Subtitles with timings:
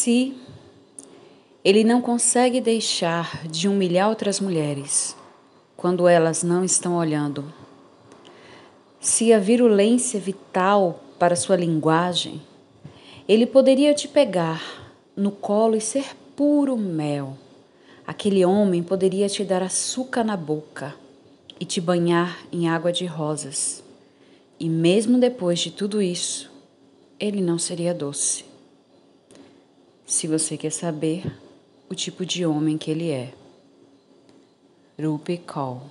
[0.00, 0.34] Se
[1.62, 5.14] ele não consegue deixar de humilhar outras mulheres
[5.76, 7.52] quando elas não estão olhando,
[8.98, 12.40] se a virulência é vital para sua linguagem,
[13.28, 17.36] ele poderia te pegar no colo e ser puro mel.
[18.06, 20.94] Aquele homem poderia te dar açúcar na boca
[21.60, 23.84] e te banhar em água de rosas.
[24.58, 26.50] E mesmo depois de tudo isso,
[27.18, 28.48] ele não seria doce.
[30.10, 31.22] Se você quer saber
[31.88, 33.32] o tipo de homem que ele é.
[35.00, 35.82] Rupi Kaur